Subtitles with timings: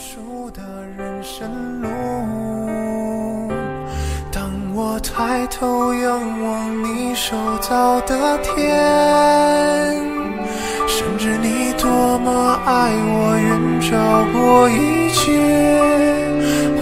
[0.00, 0.62] 数的
[0.96, 1.88] 人生路。
[4.32, 9.94] 当我抬头仰望你手造的天，
[10.88, 13.50] 深知你多么爱我，愿
[13.90, 15.20] 照过一切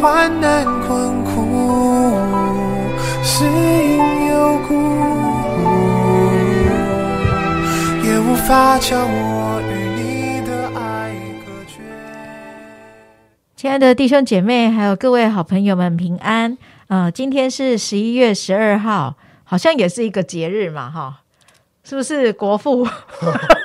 [0.01, 2.15] 患难困苦，
[3.25, 3.99] 死因
[4.31, 4.71] 有故，
[8.07, 9.48] 也无法将我
[13.59, 16.57] 亲爱的弟兄姐妹，还有各位好朋友们，平安。
[16.87, 19.13] 呃，今天是十一月十二号，
[19.43, 21.23] 好像也是一个节日嘛，哈，
[21.83, 22.85] 是不是国父？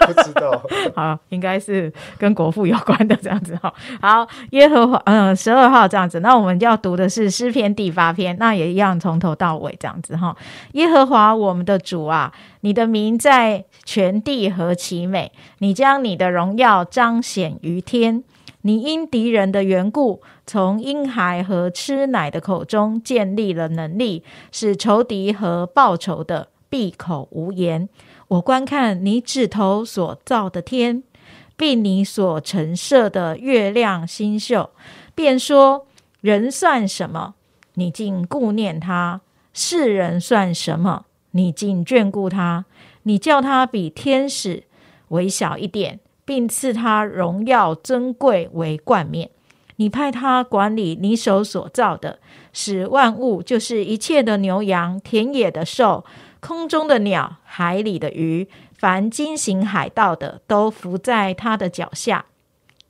[0.08, 0.60] 不知道，
[0.98, 3.72] 好，应该是跟国父有关的这样子哈。
[4.02, 6.22] 好，耶和华，嗯，十二号这样子。
[6.22, 10.36] 那我们要读的是诗篇第八篇，那也一样从头到尾这样子哈。
[10.72, 15.32] 耶和华我们的主啊，你的名在全地何其美！
[15.60, 18.24] 你将你的荣耀彰显于天。
[18.66, 27.90] 你因敌人的缘故，从婴孩和吃奶的口中建立了能力，使仇敌和报仇的闭口无言。
[28.30, 31.04] 我观看你指头所造的天，
[31.58, 34.70] 并你所陈设的月亮星宿，
[35.14, 35.86] 便说：
[36.22, 37.36] 人算什么？
[37.74, 39.20] 你竟顾念他；
[39.54, 41.06] 世人算什么？
[41.32, 42.64] 你竟眷顾他？
[43.04, 44.64] 你叫他比天使
[45.10, 46.00] 微小一点。
[46.26, 49.30] 并赐他荣耀尊贵为冠冕。
[49.78, 52.20] 你派他管理你手所造的，
[52.54, 56.06] 使万物，就是一切的牛羊、田野的兽、
[56.40, 62.26] 空中的鸟、海里的鱼，凡经行海道的，都伏在他的脚下。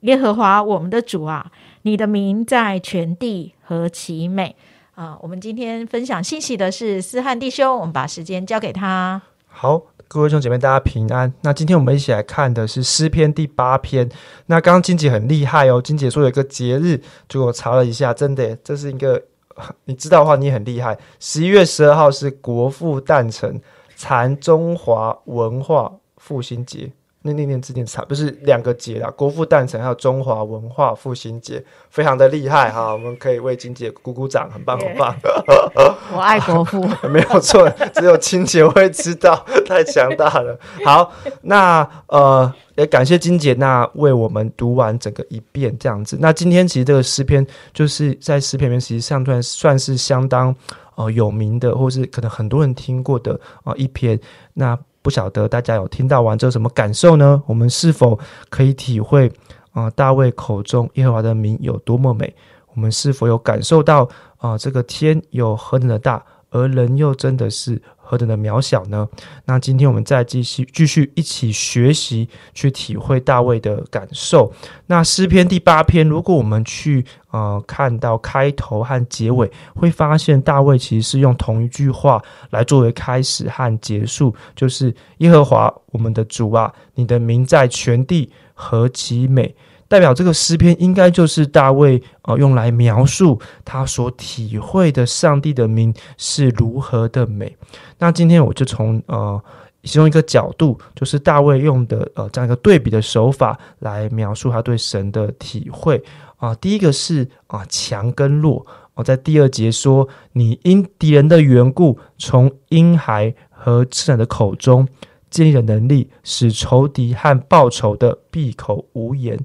[0.02, 1.52] 耶和华我们的主啊，
[1.84, 4.58] 你的名在全地何其美
[4.96, 5.18] 啊！
[5.22, 9.22] 我们今天分享信息的是思汉弟兄，我们把时间交给他。
[9.48, 9.84] 好。
[10.14, 11.34] 各位兄姐妹，大家平安。
[11.42, 14.08] 那今天我们一起来看的是诗篇第八篇。
[14.46, 19.20] 那刚刚金姐很厉害哦，金姐说有一个节日，就我查了一下，真的，这是一个
[19.86, 20.96] 你知道的话，你很厉害。
[21.20, 23.60] 十一月十二号是国父诞辰，
[23.96, 26.92] 禅中华文化复兴节。
[27.24, 35.16] 那那念字念差不是两个节啦，国父诞辰还有中华文化复兴节，非常的厉害哈，我们可以为金姐鼓鼓掌，很棒很棒。
[36.14, 40.60] 我爱国父， 没有错，只有金姐会知道，太强大了。
[40.86, 41.12] 好，
[41.42, 46.18] 那呃也感谢金姐，那为我们读完整个一遍这样子。
[46.20, 50.54] 那今天其实这个诗篇就是在诗篇里面，实际上算算是相当
[50.96, 54.20] 呃有名的，或是可能很多人听过的啊一篇。
[54.56, 57.44] 那不晓得大家有听到完之后什么感受呢？
[57.46, 58.18] 我们是否
[58.50, 59.32] 可以体会
[59.74, 62.34] 啊大卫口中耶和华的名有多么美？
[62.74, 67.80] 我们是否有感受到啊这个天有何等的大，而人又真的是？
[68.06, 69.08] 何等的渺小呢？
[69.46, 74.52] 那今天我们再继续继续一起学习，去体会大卫的感受。
[74.88, 89.56] 那诗篇第八篇，如果我们去呃看到开头和结尾，会发现大卫其实是用同一句话来作为开始和结束，就是耶和华我们的主啊，你的名在全地何其美。
[89.94, 97.56] 代表这个诗篇应该就是大卫呃用来描述他所体会的上帝的名是如何的美。
[98.00, 99.40] 那今天我就从呃
[99.84, 106.04] 其中一个角度，就是大卫用的呃这样一个对比的手法来描述他对神的体会
[106.38, 106.56] 啊。
[106.56, 108.66] 第一个是啊强跟弱。
[108.96, 114.88] 我在第二节说，你因敌人的缘故，从婴孩和吃奶的口中。
[115.34, 119.36] 建立的能力，使仇敌和报仇的闭口无言。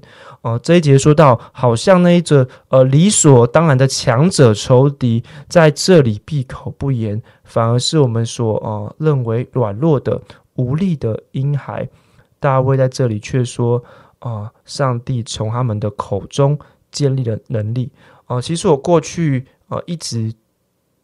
[0.41, 10.21] 哦，这一节说到，好像那一则呃理所当然的强者仇敌在这里闭口不言，反而是我们所呃认为软弱的
[10.53, 11.89] 无力的婴孩。
[12.39, 13.83] 大卫在这里却说
[14.19, 16.57] 啊，上帝从他们的口中
[16.91, 17.91] 建立了能力。
[18.27, 20.31] 哦，其实我过去呃一直。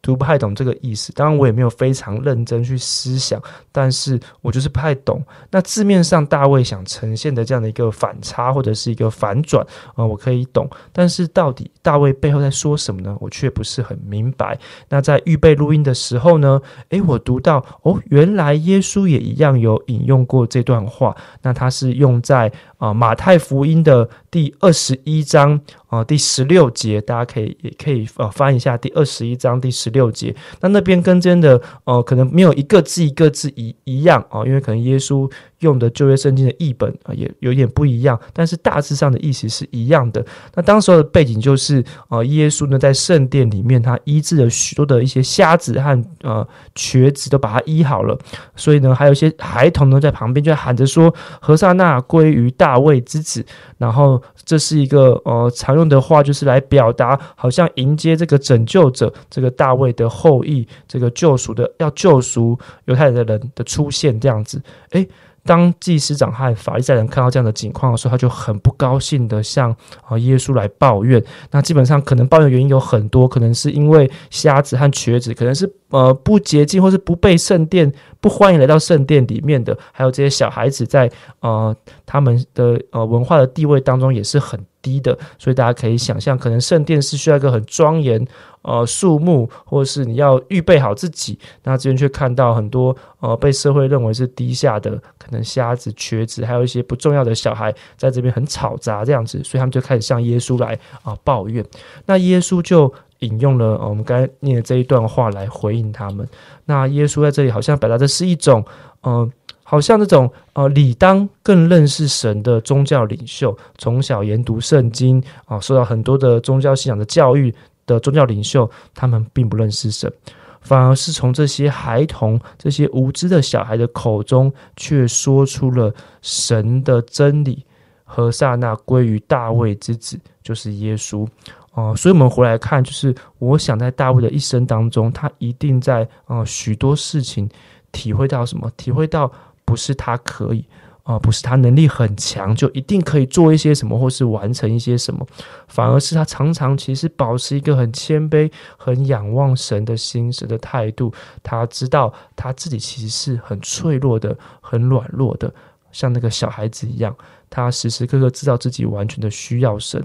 [0.05, 5.19] 读不太懂这个意思，当然我也没有非常认真去思想，但是我就是不太懂。
[5.49, 9.65] 那字面上大卫想呈现的这样的一个反差或者是一个反转
[9.95, 13.17] 啊，我可以懂，但是到底大卫背后在说什么呢？
[13.19, 14.55] 我却不是很明白。
[14.89, 25.59] 那在预备录音的时候呢，诶，我读到哦，原来耶稣也一样有引用过这段话，那他是用在啊马太福音的第二十一章。
[25.87, 30.35] 啊，第十六节，大家可以也可以呃翻一下第二十一章第十六节。
[30.59, 40.25] 那那边跟真的呃，可能没有一个字一个字一一样哦，因为可能耶稣用的旧约圣经的译本啊，也有点不一样，但是大致上的意思是一样的。
[40.53, 48.17] 那当时候的背景就是，呃，耶稣呢在圣殿里面，他医治了许多的一些瞎子和呃瘸子，都把他医好了。
[48.55, 53.45] 所以呢，还有一些孩童呢在旁边就喊着说：“何塞那归于大卫之子。”
[53.77, 64.61] 然后这是一个呃常用的话，就是来表达好像迎接这个拯救者，这个大卫的后裔，这个救赎的要救赎犹太人的人的出现这样子。
[64.91, 65.07] 诶。
[65.45, 69.71] 当祭司长和法利赛人看到这样的情况的时候，他就很不高兴的向
[70.03, 71.23] 啊耶稣来抱怨。
[71.51, 81.09] 那基本上可能抱怨原因有很多，可能是因为瞎子和瘸子，可能是呃不洁净或是不被圣殿不欢迎来到圣殿里面的，还有这些小孩子在
[81.41, 81.75] 呃
[82.05, 85.17] 他们的呃文化的地位当中也是很低的。
[85.39, 88.23] 所以大家可以想象，可能圣殿是需要一个很庄严。
[88.67, 101.63] 呃，树木，或者是你要预备好自己，那这边却看到很多呃被社会认为是低下的，可能瞎子、瘸子，还有一些不重要的小孩，在这边很吵杂这样子，所以他们就开始向耶稣来啊抱怨。
[102.07, 106.27] 那耶稣就引用了我们刚才念的这一段话来回应他们。
[106.65, 108.65] 那耶稣在这里好像表达的是一种，
[109.01, 109.29] 呃，
[109.67, 117.53] 好像这种呃理当更认识神的宗教领袖，从小研读圣经啊，受到很多的宗教信仰的教育。
[117.87, 120.11] 的宗教领袖，他们并不认识神，
[120.59, 127.63] 反而是从这些孩童、这些无知的小孩的口中，却说出了神的真理。
[128.03, 131.27] 和萨那归于大卫之子，就是耶稣
[131.73, 131.93] 哦。
[131.95, 137.47] 所以，我们回来看，就是我想在大卫的一生当中，他一定在啊许多事情
[137.91, 138.71] 体会到什么？
[138.77, 139.31] 体会到
[139.65, 140.65] 不是他可以。
[141.03, 145.23] 啊，不是他能力很强就一定可以做一些什么，或是完成一些什么，
[145.67, 151.13] 反而是他常常其实保持一个很谦卑、很仰望神的心神的态度。
[151.43, 155.53] 他知道他自己其实是很脆弱的、很软弱的，
[155.91, 157.15] 像那个小孩子一样。
[157.51, 160.03] 他时时刻刻知道自己完全的需要神，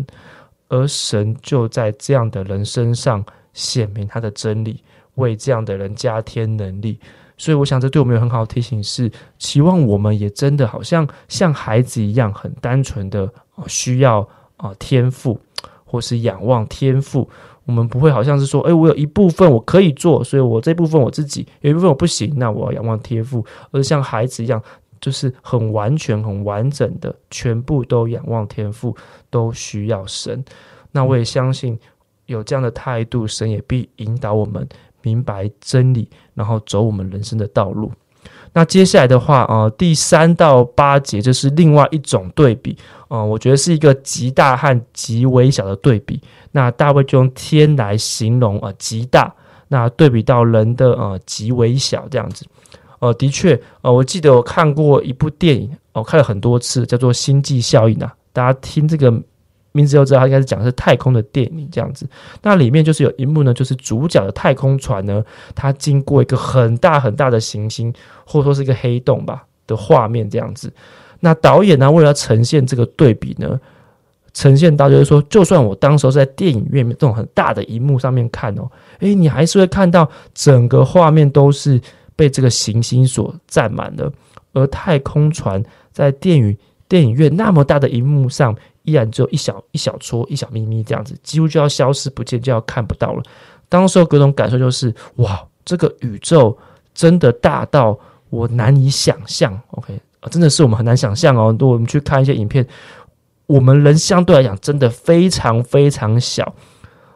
[0.69, 3.25] 而神就在这样的人身上
[3.55, 4.85] 显明他的真理，
[5.15, 7.01] 为这样的人加添能力。
[7.41, 13.33] 所以，我想这对我们有很好的提醒，是期望我们也真的好像像孩子一样，很单纯的
[13.67, 14.29] 需要
[14.59, 15.41] 啊天赋，
[15.87, 17.27] 或是仰望天赋。
[17.65, 24.63] 我们不会好像是说，哎，我有一部分我可以做，所以我这部分我自己有一部分我不行，那我要仰望天赋，而像孩子一样，
[25.01, 28.95] 就是很完全、很完整的，全部都仰望天赋，
[29.31, 30.45] 都需要神。
[30.93, 31.79] 那我也相信
[32.27, 34.69] 有这样的态度，神也必引导我们。
[35.03, 37.91] 明白真理，然后走我们人生的道路。
[38.53, 42.77] 那接下来的话啊，第三到八节就是另外一种对比
[43.09, 46.21] 啊，我觉得是一个极大和极微小的对比。
[46.53, 49.33] 那大卫就用天来形容啊，极大。
[49.69, 52.45] 那对比到人的呃极微小这样子。
[52.99, 58.13] 呃，的确，呃，我记得我看过一部电影，我看了很多次，叫做《星际效应》啊。
[58.33, 59.23] 大家听这个。
[59.73, 62.05] 名字就知道，他应该是讲的是太空的电影这样子。
[62.43, 65.25] 那里面就是有一幕呢，就是主角的太空船呢，
[65.55, 67.95] 它经过一个很大很大的行星，
[68.27, 70.73] 或者说是一个黑洞吧的画面这样子。
[71.21, 73.61] 那导演呢，为了要呈现这个对比呢，
[74.33, 78.69] 呈现到就是说，就算我当时候在电影院这种很大的荧幕上面看哦，
[78.99, 81.81] 诶，你还是会看到整个画面都是
[82.17, 84.13] 被这个行星所占满的，
[84.53, 85.63] 而太空船
[85.93, 86.57] 在电影
[86.89, 88.53] 电影院那么大的荧幕上。
[88.91, 93.23] 依然只有一小一小撮一小咪咪这样子，几乎就要消失不见，就要看不到了。
[93.69, 96.59] 当时候各种感受就是，哇，这个宇宙
[96.93, 97.97] 真的大到
[98.31, 99.59] 我难以想象。
[99.71, 101.53] OK 啊，真的是我们很难想象哦。
[101.53, 102.67] 如果我们去看一些影片，
[103.47, 106.53] 我们人相对来讲真的非常非常小。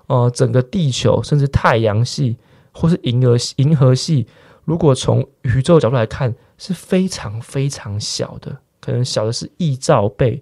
[0.07, 2.37] 呃，整个地球甚至太阳系
[2.73, 4.26] 或是银河银河系，
[4.64, 10.40] 如果从宇宙角度来看，是非常非常小的，可能小的是亿兆倍。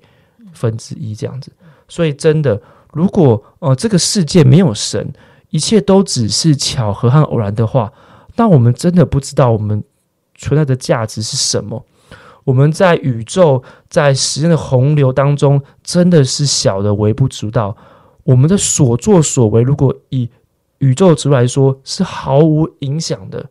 [0.53, 1.51] 分之一这样子，
[1.89, 2.61] 所以真的，
[2.93, 5.13] 如果呃这个世界没有神，
[5.51, 7.93] 一切都只是巧合和偶然的话，
[8.37, 9.83] 那我们真的不知道我们
[10.37, 11.85] 存在的价值是什么。
[12.45, 17.77] 我们在宇宙在时间的洪流当中，真的是小的微不足道。
[18.25, 20.29] 我们的所作所为，如果以
[20.79, 23.45] 宇宙值来说，是毫无影响的。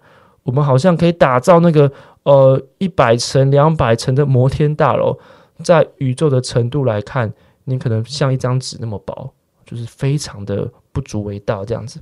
[0.43, 1.89] 我们好像可以打造那个
[2.23, 5.17] 呃一百层、两百层的摩天大楼。
[5.63, 7.31] 在宇宙的程度来看，
[7.63, 9.31] 你可能像一张纸那么薄，
[9.65, 11.99] 就是非常的不足为道这样子。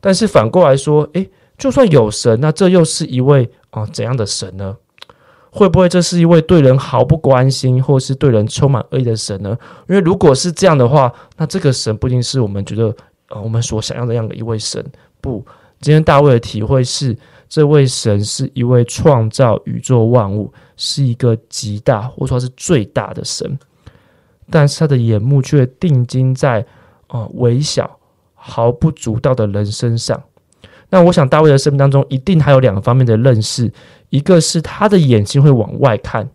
[0.00, 4.76] 但是反过来说，诶，就算有神，那这又是一位啊怎样的神呢？
[5.50, 9.56] 会不会这是一位对人毫不关心，或是对人充满恶意的神呢？
[9.88, 12.94] 因为如果是这样的话，那这个神不一定是我们觉得
[13.28, 14.84] 呃我们所想要的样的一位神。
[15.20, 15.44] 不，
[15.80, 17.16] 今天大卫的体会是，
[17.54, 23.56] 这位神是一位创造宇宙万物，是一个极大或说是最大的神，
[24.50, 26.66] 但是他的眼目却定睛在
[27.06, 28.00] 呃微小、
[28.34, 30.20] 毫不足道的人身上。
[30.90, 33.72] 那我想大卫的生命当中一定还有两个方面的认识，
[34.08, 36.28] 一个是他的眼睛会往外看，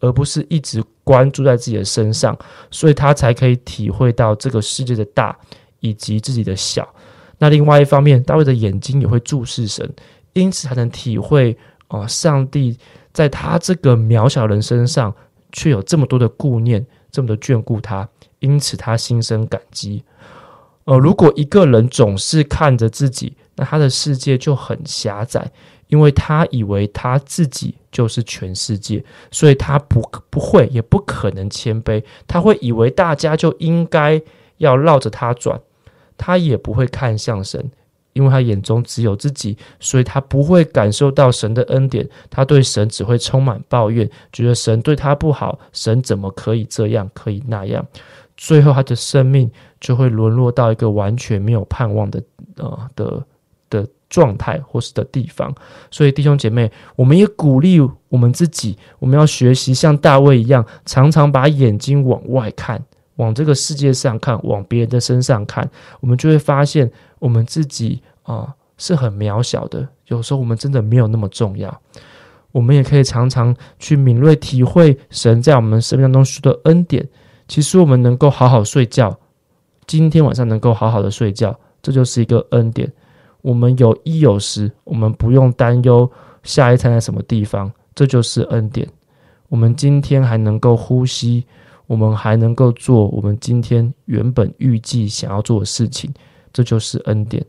[0.00, 2.36] 而不是一直关注在自己的身上，
[2.72, 5.38] 所以他才可以体会到这个世界的大
[5.78, 6.92] 以及自己的小。
[7.38, 9.88] 那另外一方面，大卫的眼睛也会注视神，
[10.34, 11.56] 因此才能体会
[11.88, 12.78] 啊，上帝
[13.12, 15.14] 在他这个渺小人身上
[15.52, 18.08] 却有这么多的顾念，这么的眷顾他，
[18.40, 20.04] 因此他心生感激。
[20.84, 25.50] 呃，如果一个人总是看着自己，那他的世界就很狭窄，
[25.86, 34.20] 因为他以为他自己就是全世界，所以他不不会也不可能谦卑，他会以为大家就应该
[34.58, 35.58] 要绕着他转，
[36.18, 37.70] 他也不会看向神，
[38.14, 47.86] 因为他眼中只有自己，所以他不会感受到神的恩典，他对神只会充满抱怨，觉得神对他不好，神怎么可以这样，可以那样，
[48.36, 52.22] 最后他的生命就会沦落到一个完全没有盼望的
[52.56, 53.22] 呃的。
[53.70, 55.52] 的状态或是的地方，
[55.90, 62.80] 所以弟兄姐妹，我们也鼓励我们自己，我们要学习像大卫一样，常常把眼睛往外看，
[63.16, 65.68] 往这个世界上看，往别人的身上看，
[66.00, 69.86] 我们就会发现我们自己啊是很渺小的。
[70.06, 71.80] 有时候我们真的没有那么重要。
[72.52, 77.08] 我们也可以常常去敏锐体会神在我们生命当中许多恩典。
[77.48, 79.18] 其实我们能够好好睡觉，
[79.86, 82.90] 今天晚上能够好好的睡觉，这就是一个恩典。
[83.42, 86.10] 我们有衣有食，我们不用担忧
[86.42, 88.88] 下一餐在什么地方，这就是恩典。
[89.48, 91.44] 我们今天还能够呼吸，
[91.86, 96.12] 我们还能够做我们今天原本预计想要做的事情，
[96.52, 97.44] 这就是恩典。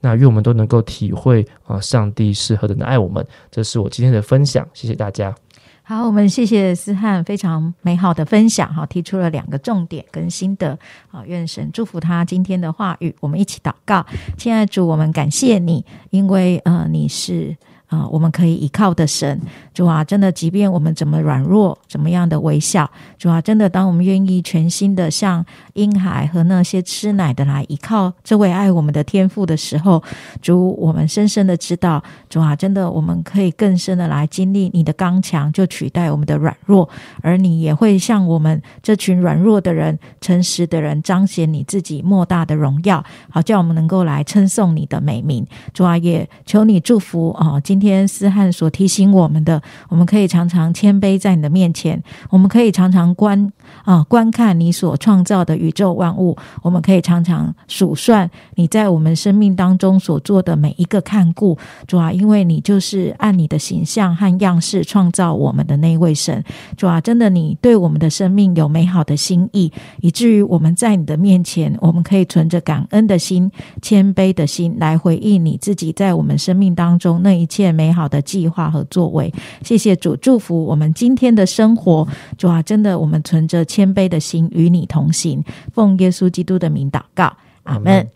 [0.00, 3.26] 那愿我们都能够体会啊，上帝是何等的爱我们。
[3.50, 5.34] 这是我今天的分享，谢谢大家。
[5.82, 10.78] 好，我们谢谢思翰非常美好的分享哈，提出了两个重点跟心得
[11.10, 14.06] 啊，愿神祝福他今天的话语，我们一起祷告，
[14.38, 17.56] 亲爱的主，我们感谢你，因为呃你是。
[17.90, 19.40] 啊，我们可以依靠的神，
[19.74, 30.00] 主啊，真的，即便我们怎么软弱，怎么样的微笑，主啊，真的，当我们愿意全心的向婴孩和那些吃奶的来依靠这位爱我们的天父的时候，
[30.40, 36.88] 主，我们深深的知道，主啊，真的，我们可以更深的来经历你的刚强，就取代我们的软弱，
[37.22, 45.44] 而你也会向我们这群软弱的人、诚实的人彰显你自己莫大的荣耀，好叫我们能够来称颂你的美名，
[45.74, 47.79] 主啊，也求你祝福啊，今。
[47.80, 53.50] 天思汉所提醒我们的，我们可以常常谦卑在你的面前，我们可以常常观
[53.84, 61.56] 啊观看你所创造的宇宙万物，我们可以常常数算你在我们生命当中所做的每一个看顾，
[61.86, 66.44] 主啊，因为你就是按你的形象和样式创造我们的那位神，
[66.76, 82.06] 主啊，真的你对我们的生命有美好的心意，以至于我们在你的面前，我们可以存着感恩的心、谦卑的心来回应你自己在我们生命当中那一切美好的计划和作为，谢谢主祝福我们今天的生活。
[82.36, 88.08] 主啊，真的，我们存着谦卑的心与你同行，奉耶稣基督的名祷告，阿门。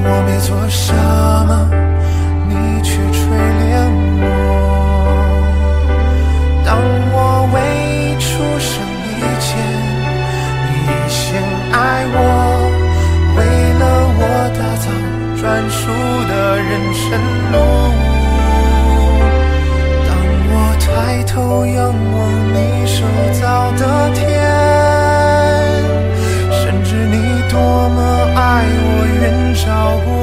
[0.00, 1.68] 我没做什么，
[2.48, 3.68] 你却垂怜
[4.22, 4.37] 我。
[17.08, 17.18] 晨
[17.52, 17.56] 露，
[20.06, 20.10] 当
[20.50, 20.86] 我抬
[21.24, 21.76] 头仰
[22.12, 22.16] 望
[22.52, 22.96] 你手
[23.40, 23.42] 造
[23.78, 23.82] 的
[24.14, 24.22] 天，
[26.52, 27.16] 甚至你
[27.50, 27.56] 多
[27.88, 27.98] 么
[28.36, 28.38] 爱
[28.84, 28.86] 我，
[29.20, 29.24] 远
[29.54, 29.64] 眺
[30.04, 30.17] 我。